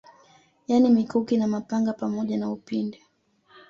Yani 0.67 0.89
mikuki 0.89 1.37
na 1.37 1.47
mapanga 1.47 1.93
pamoja 1.93 2.37
na 2.37 2.51
upinde 2.51 3.01